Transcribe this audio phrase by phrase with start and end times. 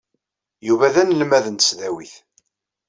[0.67, 2.13] Yuba d anelmad n tesdawit.